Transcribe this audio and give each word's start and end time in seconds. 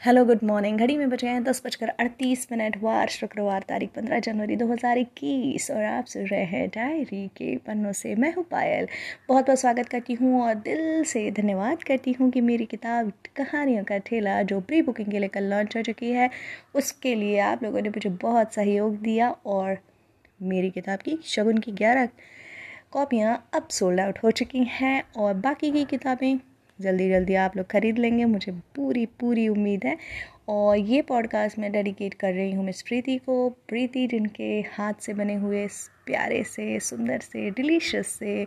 Hello 0.00 0.24
good 0.24 0.42
morning 0.44 0.78
घड़ी 0.78 0.96
में 0.96 1.08
बजे 1.10 1.26
हैं 1.26 1.42
दस 1.44 1.60
बजकर 1.64 1.88
अड़तीस 1.90 2.46
मिनट। 2.52 2.76
वार, 2.82 3.08
शुक्रवार, 3.08 3.62
तारीख 3.62 3.90
पंद्रह 3.96 4.20
जनवरी 4.20 4.56
दो 4.56 4.66
हज़ार 4.66 4.98
इक्कीस 4.98 5.70
और 5.70 5.82
आप 5.84 6.06
सुन 6.06 6.26
रहे 6.26 6.44
हैं 6.44 6.68
डायरी 6.68 7.26
के 7.36 7.56
पन्नों 7.66 7.92
से 7.92 8.14
मैं 8.14 8.32
हूँ 8.34 8.44
पायल। 8.50 8.86
बहुत 9.28 9.46
बहुत 9.46 9.60
स्वागत 9.60 9.88
करती 9.88 10.14
हूँ 10.14 10.42
और 10.42 10.54
दिल 10.54 11.04
से 11.04 11.30
धन्यवाद 11.32 11.82
करती 11.82 12.12
हूँ 12.12 12.30
कि 12.30 12.40
मेरी 12.40 12.66
किताब, 12.66 13.12
कहानियों 13.36 13.84
का 13.84 13.98
ठेला 13.98 14.42
जो 14.42 14.60
प्री 14.60 14.82
बुकिंग 14.82 15.10
के 15.10 15.18
लिए 15.18 15.28
कल 15.28 15.50
लॉन्च 15.50 15.76
हो 15.76 15.82
चुकी 15.82 16.10
है, 16.10 16.30
उसके 16.74 17.14
लिए 17.14 17.38
आप 17.42 17.62
लोगों 17.62 17.80
ने 17.80 17.88
मुझे 17.90 18.10
बहुत 18.10 18.54
सहयोग 18.54 19.00
दिया 19.02 19.30
और 19.30 19.78
मेरी 20.42 20.70
किताब 20.70 20.98
की 20.98 21.18
शगुन 21.26 21.58
की 21.58 21.72
ग्यारह 21.74 22.08
कॉपियाँ 22.92 23.42
अब 23.54 23.68
सोल्ड 23.70 24.00
आउट 24.00 24.24
हो 24.24 24.30
चुकी 24.32 24.64
हैं 24.72 25.02
और 25.16 25.34
बाकी 25.38 25.70
की 25.70 25.84
किताबें 25.86 26.38
जल्दी 26.80 27.08
जल्दी 27.10 27.34
आप 27.34 27.56
लोग 27.56 27.66
ख़रीद 27.66 27.98
लेंगे, 27.98 28.24
मुझे 28.24 28.52
पूरी 28.76 29.06
पूरी 29.20 29.48
उम्मीद 29.48 29.84
है। 29.84 29.96
और 30.48 30.76
ये 30.76 31.02
पॉडकास्ट 31.02 31.58
मैं 31.58 31.72
डेडिकेट 31.72 32.14
कर 32.14 32.32
रही 32.34 32.52
हूँ 32.52 32.64
मिस 32.64 32.82
प्रीति 32.82 33.16
को। 33.16 33.48
प्रीति 33.68 34.06
जिनके 34.06 34.60
हाथ 34.72 35.00
से 35.00 35.14
बने 35.14 35.34
हुए 35.34 35.66
प्यारे 36.06 36.42
से, 36.44 36.78
सुंदर 36.80 37.18
से 37.18 37.50
डिलीशियस 37.50 38.06
से 38.08 38.44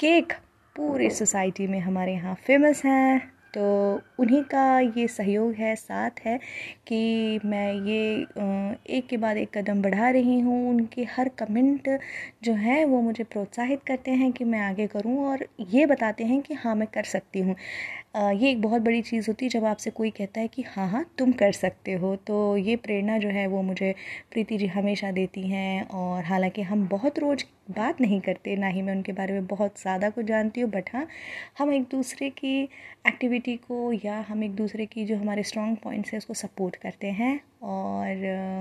केक 0.00 0.32
पूरी 0.76 1.10
सोसाइटी 1.10 1.66
में 1.66 1.78
हमारे 1.80 2.12
यहाँ 2.12 2.34
फ़ेमस 2.46 2.84
हैं। 2.84 3.33
तो 3.54 3.64
उन्हीं 4.20 4.42
का 4.44 4.78
ये 4.80 5.06
सहयोग 5.08 5.52
है, 5.54 5.74
साथ 5.76 6.20
है 6.26 6.38
कि 6.88 7.40
मैं 7.44 7.72
ये 7.86 8.26
एक 8.88 9.06
के 9.10 9.16
बाद 9.16 9.36
एक 9.36 9.56
कदम 9.58 9.82
बढ़ा 9.82 10.10
रही 10.10 10.38
हूँ। 10.40 10.68
उनके 10.70 11.04
हर 11.10 11.28
कमेंट 11.38 11.88
जो 12.44 12.52
है, 12.54 12.84
वो 12.84 13.00
मुझे 13.02 13.24
प्रोत्साहित 13.24 13.82
करते 13.86 14.10
हैं 14.12 14.30
कि 14.32 14.44
मैं 14.44 14.60
आगे 14.60 14.86
करूँ 14.86 15.16
और 15.28 15.46
ये 15.70 15.86
बताते 15.86 16.24
हैं 16.24 16.40
कि 16.42 16.54
हाँ 16.54 16.74
मैं 16.74 16.88
कर 16.94 17.04
सकती 17.06 17.40
हूँ। 17.40 17.56
ये 18.16 18.50
एक 18.50 18.60
बहुत 18.62 18.82
बड़ी 18.82 19.00
चीज़ 19.02 19.26
होती 19.28 19.44
है 19.44 19.48
जब 19.50 19.64
आपसे 19.64 19.90
कोई 19.90 20.10
कहता 20.10 20.40
है 20.40 20.48
कि 20.48 20.62
हाँ 20.68 20.88
हाँ 20.90 21.04
तुम 21.18 21.32
कर 21.34 21.52
सकते 21.52 21.92
हो। 21.94 22.14
तो 22.26 22.56
ये 22.56 22.76
प्रेरणा 22.76 23.18
जो 23.18 23.28
है, 23.28 23.46
वो 23.46 23.62
मुझे 23.62 23.94
प्रीति 24.32 24.58
जी 24.58 24.66
हमेशा 24.68 25.10
देती 25.12 25.46
हैं 25.48 25.82
और 25.88 26.24
हालाँकि 26.24 26.62
हम 26.64 26.86
बहुत 26.88 27.18
रोज़ 27.18 27.44
बात 27.68 28.00
नहीं 28.00 28.20
करते, 28.20 28.54
ना 28.56 28.66
ही 28.66 28.82
मैं 28.82 28.94
उनके 28.94 29.12
बारे 29.12 29.32
में 29.32 29.46
बहुत 29.46 29.80
ज़्यादा 29.80 30.10
कुछ 30.10 30.26
जानती 30.26 30.60
हूँ 30.60 30.70
बट 30.70 30.90
हाँ 30.92 31.06
हम 31.58 31.72
एक 31.72 31.82
दूसरे 31.90 32.28
की 32.30 32.62
एक्टिविटी 33.06 33.56
को 33.58 33.92
या 34.04 34.18
हम 34.28 34.42
एक 34.44 34.54
दूसरे 34.54 34.86
की 34.86 35.04
जो 35.04 35.16
हमारे 35.16 35.42
स्ट्रॉन्ग 35.42 35.76
पॉइंट्स 35.84 36.12
है, 36.12 36.18
उसको 36.18 36.34
सपोर्ट 36.34 36.76
करते 36.76 37.10
हैं 37.12 37.40
और 37.62 38.16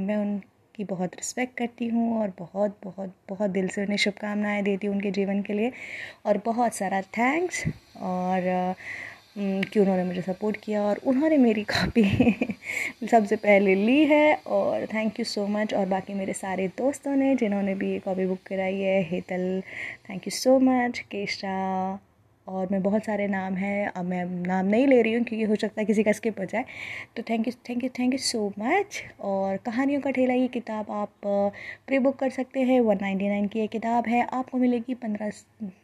मैं 0.00 0.16
उनकी 0.16 0.84
बहुत 0.84 1.14
रिस्पेक्ट 1.16 1.56
करती 1.58 1.88
हूँ 1.88 2.20
और 2.20 2.32
बहुत 2.38 2.78
बहुत 2.84 3.14
बहुत 3.28 3.50
दिल 3.50 3.68
से 3.68 3.82
उन्हें 3.82 3.96
शुभकामनाएँ 3.96 4.62
देती 4.62 4.86
हूँ 4.86 4.94
उनके 4.96 5.10
जीवन 5.10 5.42
के 5.42 5.52
लिए 5.52 5.72
और 6.26 6.40
बहुत 6.46 6.74
सारा 6.74 7.00
थैंक्स 7.18 7.64
और 8.02 8.74
कि 9.38 9.80
उन्होंने 9.80 10.04
मुझे 10.04 10.22
सपोर्ट 10.22 10.56
किया 10.56 10.82
और 10.82 11.00
उन्होंने 11.06 11.36
मेरी 11.36 11.62
कॉपी 11.64 12.04
सबसे 13.10 13.36
पहले 13.36 13.74
ली 13.74 14.04
है 14.04 14.34
और 14.46 14.86
थैंक 14.86 15.18
यू 15.20 15.24
सो 15.24 15.46
मच 15.46 15.74
और 15.74 15.86
बाकी 15.86 16.14
मेरे 16.14 16.32
सारे 16.32 16.68
दोस्तों 16.68 17.16
ने 17.16 17.34
जिन्होंने 17.36 17.74
भी 17.74 17.90
ये 17.92 17.98
कॉपी 17.98 18.26
बुक 18.26 18.38
कराई 18.46 18.80
है, 18.80 19.02
Hetal 19.02 19.62
thank 20.10 20.26
you 20.26 20.30
so 20.30 20.58
much 20.58 20.98
Kesha 20.98 21.54
और 22.46 22.68
मैं 22.70 22.82
बहुत 22.82 23.04
सारे 23.04 23.26
नाम 23.28 23.54
हैं, 23.54 23.86
अब 23.88 24.04
मैं 24.04 24.24
नाम 24.46 24.66
नहीं 24.66 24.86
ले 24.86 25.00
रही 25.02 25.12
हूँ 25.12 25.24
क्योंकि 25.24 25.44
हो 25.44 25.56
सकता 25.56 25.80
है 25.80 25.84
किसी 25.86 26.02
का 26.02 26.12
स्किप 26.12 26.40
हो 26.40 26.44
जाए। 26.44 26.64
तो 27.16 27.22
thank 27.30 27.46
you 27.48 27.52
thank 27.68 27.84
you 27.84 27.90
thank 27.98 28.12
you 28.12 28.18
so 28.20 28.46
much 28.58 29.02
और 29.22 29.56
कहानियों 29.66 30.00
का 30.00 30.10
ठेला 30.10 30.34
ये 30.34 30.48
किताब 30.48 30.90
आप 30.92 31.10
प्री 31.86 31.98
बुक 31.98 32.16
कर 32.16 32.30
सकते 32.30 32.60
हैं। 32.62 32.80
वन 32.80 32.98
नाइन्टी 33.02 33.28
नाइन 33.28 33.46
की 33.48 33.58
ये 33.58 33.66
किताब 33.68 34.06
है। 34.08 34.22
आपको 34.32 34.58
मिलेगी 34.58 34.94
पंद्रह 34.96 35.30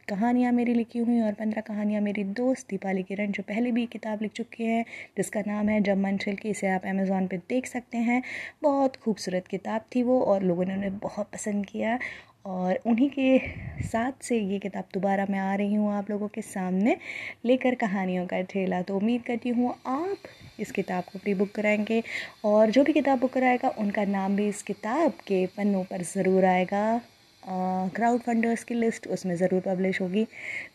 कहानियाँ 0.08 0.52
मेरी 0.52 0.74
लिखी 0.74 0.98
हुई 0.98 1.20
और 1.20 1.32
पंद्रह 1.32 1.60
कहानियाँ 1.62 2.00
मेरी 2.02 2.24
दोस्त 2.24 2.66
दीपाली 2.70 3.02
किरण, 3.02 3.30
जो 3.32 3.42
पहले 3.42 3.70
भी 3.72 3.86
किताब 3.86 4.22
लिख 4.22 4.32
चुकी 4.32 4.64
हैं, 4.64 4.84
जिसका 5.16 5.40
नाम 5.46 5.68
है 5.68 5.80
जब 5.82 5.98
मन 5.98 6.16
छिल 6.16 6.36
के 6.36 6.48
इसे 6.48 6.68
आप 6.68 6.86
अमेज़ोन 6.86 7.26
पर 7.26 7.36
देख 7.48 7.66
सकते 7.66 7.98
हैं। 7.98 8.22
बहुत 8.62 8.96
खूबसूरत 8.96 9.46
किताब 9.46 9.84
थी 9.94 10.02
वो 10.02 10.20
और 10.22 10.42
लोगों 10.42 10.64
ने 10.64 10.74
उन्हें 10.74 10.98
बहुत 10.98 11.30
पसंद 11.32 11.66
किया 11.66 11.98
और 12.44 12.78
उन्हीं 12.86 13.08
के 13.10 13.38
साथ 13.84 14.22
से 14.22 14.38
ये 14.38 14.58
किताब 14.58 14.84
दोबारा 14.94 15.26
मैं 15.30 15.38
आ 15.40 15.54
रही 15.54 15.74
हूँ 15.74 15.92
आप 15.94 16.10
लोगों 16.10 16.28
के 16.28 16.42
सामने 16.42 16.96
लेकर 17.44 17.74
कहानियों 17.74 18.26
का 18.26 18.40
ठेला। 18.42 18.80
तो 18.82 18.96
उम्मीद 18.96 19.22
करती 19.22 19.48
हूँ 19.48 19.74
आप 19.86 20.28
इस 20.60 20.72
किताब 20.72 21.04
को 21.12 21.18
प्री 21.18 21.34
बुक 21.34 21.52
कराएँगे 21.54 22.02
और 22.44 22.70
जो 22.70 22.84
भी 22.84 22.92
किताब 22.92 23.20
बुक 23.20 23.32
कराएगा 23.32 23.68
उनका 23.78 24.04
नाम 24.06 24.36
भी 24.36 24.48
इस 24.48 24.62
किताब 24.62 25.12
के 25.26 25.44
पन्नों 25.56 25.84
पर 25.84 26.02
ज़रूर 26.06 26.44
आएगा। 26.44 27.00
क्राउड 27.42 28.20
फंडर्स 28.20 28.64
की 28.64 28.74
लिस्ट 28.74 29.06
उसमें 29.08 29.34
ज़रूर 29.36 29.60
पब्लिश 29.60 30.00
होगी। 30.00 30.24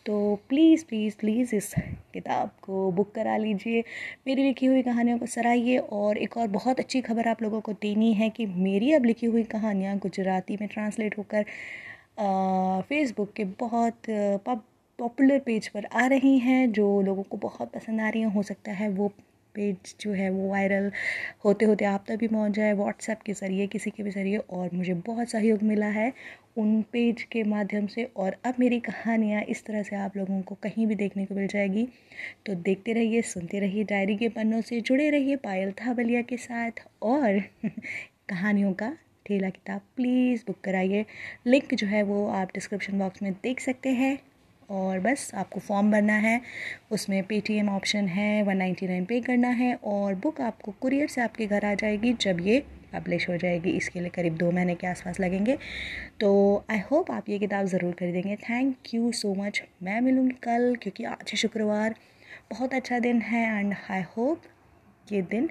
तो 0.06 0.14
प्लीज़ 0.48 0.84
प्लीज़ 0.84 1.16
प्लीज़ 1.16 1.54
इस 1.56 1.72
किताब 2.14 2.50
को 2.62 2.90
बुक 2.92 3.12
करा 3.14 3.36
लीजिए। 3.36 3.82
मेरी 4.26 4.42
लिखी 4.42 4.66
हुई 4.66 4.82
कहानियों 4.82 5.18
को 5.18 5.26
सराहिए 5.26 5.78
और 5.78 6.18
एक 6.18 6.36
और 6.36 6.48
बहुत 6.50 6.80
अच्छी 6.80 7.00
खबर 7.02 7.28
आप 7.28 7.42
लोगों 7.42 7.60
को 7.60 7.72
देनी 7.82 8.12
है 8.14 8.28
कि 8.30 8.46
मेरी 8.46 8.92
अब 8.92 9.04
लिखी 9.04 9.26
हुई 9.26 9.42
कहानियाँ 9.52 9.96
गुजराती 9.98 10.56
में 10.60 10.68
ट्रांसलेट 10.68 11.18
होकर 11.18 11.44
फेसबुक 12.88 13.32
के 13.32 13.44
बहुत 13.60 14.10
पॉपुलर 14.98 15.38
पेज 15.38 15.68
पर 15.68 15.86
आ 15.94 16.06
रही 16.06 16.38
हैं, 16.38 16.72
जो 16.72 17.00
लोगों 17.02 17.22
को 17.22 17.36
बहुत 17.38 17.72
पसंद 17.72 18.00
आ 18.00 18.08
रही 18.08 18.20
हैं। 18.22 18.28
हो 18.34 18.42
सकता 18.42 18.72
है 18.72 18.88
वो 18.90 19.10
पेज 19.56 19.94
जो 20.00 20.12
है 20.12 20.30
वो 20.30 20.48
वायरल 20.50 20.90
होते 21.44 21.64
होते 21.64 21.84
आप 21.84 22.04
तक 22.08 22.16
भी 22.16 22.28
पहुँच 22.28 22.52
जाए 22.52 22.72
व्हाट्सएप 22.74 23.22
के 23.26 23.32
ज़रिए, 23.32 23.66
किसी 23.66 23.90
के 23.90 24.02
भी 24.02 24.10
ज़रिए 24.10 24.36
और 24.38 24.70
मुझे 24.74 24.94
बहुत 25.06 25.30
सहयोग 25.30 25.62
मिला 25.62 25.86
है 25.90 26.12
उन 26.58 26.80
पेज 26.92 27.22
के 27.22 27.42
माध्यम 27.44 27.86
से 27.86 28.04
और 28.16 28.36
अब 28.44 28.54
मेरी 28.60 28.78
कहानियाँ 28.80 29.42
इस 29.44 29.64
तरह 29.64 29.82
से 29.82 29.96
आप 29.96 30.16
लोगों 30.16 30.40
को 30.42 30.54
कहीं 30.54 30.86
भी 30.86 30.94
देखने 30.94 31.24
को 31.26 31.34
मिल 31.34 31.46
जाएगी। 31.46 31.86
तो 32.46 32.54
देखते 32.54 32.92
रहिए, 32.92 33.22
सुनते 33.22 33.60
रहिए, 33.60 33.84
डायरी 33.84 34.16
के 34.16 34.28
पन्नों 34.28 34.60
से 34.60 34.80
जुड़े 34.80 35.10
रहिए 35.10 35.36
पायल 35.36 35.72
थावलिया 35.80 36.22
के 36.22 36.36
साथ 36.36 36.86
और 37.02 37.40
कहानियों 38.28 38.72
का 38.72 38.92
ठेला 39.26 39.50
किताब 39.50 39.80
प्लीज़ 39.96 40.42
बुक 40.46 40.60
कराइए। 40.64 41.04
लिंक 41.46 41.74
जो 41.74 41.86
है 41.86 42.02
वो 42.02 42.26
आप 42.30 42.48
डिस्क्रिप्शन 42.54 42.98
बॉक्स 42.98 43.22
में 43.22 43.32
देख 43.32 43.60
सकते 43.60 43.88
हैं। 43.94 44.18
और 44.70 44.98
बस 45.00 45.30
आपको 45.34 45.60
फॉर्म 45.60 45.90
भरना 45.92 46.14
है। 46.18 46.40
उसमें 46.92 47.22
पेटीएम 47.24 47.68
ऑप्शन 47.68 48.08
है 48.08 48.42
वन 48.42 48.56
नाइन्टी 48.56 48.86
नाइन 48.88 49.04
पे 49.04 49.20
करना 49.20 49.48
है 49.50 49.74
और 49.84 50.14
बुक 50.16 50.40
आपको 50.40 50.74
कुरियर 50.80 51.08
से 51.08 51.20
आपके 51.20 51.46
घर 51.46 51.64
आ 51.64 51.74
जाएगी 51.74 52.12
जब 52.20 52.40
ये 52.40 52.58
पब्लिश 52.94 53.28
हो 53.28 53.36
जाएगी। 53.36 53.70
इसके 53.70 54.00
लिए 54.00 54.08
करीब 54.10 54.36
दो 54.36 54.50
महीने 54.50 54.74
के 54.74 54.86
आसपास 54.86 55.20
लगेंगे। 55.20 55.56
तो 56.20 56.64
आई 56.70 56.78
होप 56.90 57.10
आप 57.10 57.28
ये 57.28 57.38
किताब 57.38 57.66
ज़रूर 57.66 57.92
खरीदेंगे। 57.94 58.36
थैंक 58.38 58.94
यू 58.94 59.12
सो 59.14 59.34
मच 59.36 59.62
मैं 59.82 60.00
मिलूँगी 60.00 60.34
कल 60.42 60.74
क्योंकि 60.82 61.04
आज 61.06 61.34
शुक्रवार। 61.36 61.94
बहुत 62.50 62.74
अच्छा 62.74 62.98
दिन 62.98 63.20
है 63.22 63.46
एंड 63.58 63.74
आई 63.90 64.02
होप 64.16 64.42
ये 65.12 65.22
दिन 65.22 65.48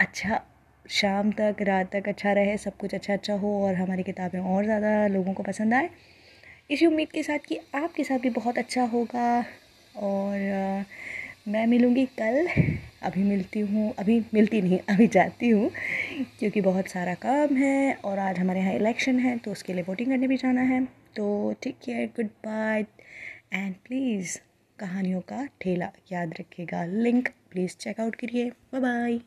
अच्छा 0.00 0.40
शाम 0.86 1.30
तक, 1.32 1.56
रात 1.60 1.90
तक 1.92 2.08
अच्छा 2.08 2.32
रहे, 2.32 2.56
सब 2.58 2.76
कुछ 2.76 2.94
अच्छा 2.94 3.12
अच्छा 3.12 3.34
हो 3.34 3.50
और 3.64 3.74
हमारी 3.74 4.02
किताबें 4.02 4.38
और 4.40 4.64
ज़्यादा 4.64 5.06
लोगों 5.08 5.32
को 5.32 5.42
पसंद 5.42 5.74
आए। 5.74 5.88
इसी 6.70 6.86
उम्मीद 6.86 7.08
के 7.12 7.22
साथ 7.22 7.46
कि 7.48 7.58
आपके 7.74 8.04
साथ 8.04 8.18
भी 8.18 8.30
बहुत 8.30 8.58
अच्छा 8.58 8.82
होगा। 8.86 9.44
और 9.94 10.84
मैं 11.48 11.66
मिलूँगी 11.66 12.04
कल। 12.18 12.46
अभी 13.02 13.22
मिलती 13.22 13.60
हूँ, 13.60 13.92
अभी 13.98 14.18
मिलती 14.34 14.60
नहीं, 14.62 14.78
अभी 14.88 15.06
जाती 15.08 15.48
हूँ, 15.48 15.70
क्योंकि 16.38 16.60
बहुत 16.60 16.88
सारा 16.88 17.14
काम 17.22 17.56
है 17.56 17.94
और 18.04 18.18
आज 18.18 18.38
हमारे 18.38 18.60
यहाँ 18.60 18.74
इलेक्शन 18.74 19.18
है 19.18 19.36
तो 19.38 19.52
उसके 19.52 19.72
लिए 19.72 19.84
वोटिंग 19.88 20.10
करने 20.10 20.28
भी 20.28 20.36
जाना 20.36 20.60
है। 20.62 20.84
तो 21.16 21.54
ठीक 21.62 21.76
care 21.84 22.06
good 22.16 22.28
bye 22.46 22.84
and 23.52 23.74
please 23.86 24.38
कहानियों 24.78 25.20
का 25.22 25.44
ठेला 25.60 25.90
याद 26.12 26.34
रखिएगा। 26.40 26.84
लिंक 26.84 27.28
प्लीज़ 27.50 27.76
चेकआउट 27.76 28.14
करिए 28.16 28.50
बाय 28.50 28.80
बाय 28.80 29.20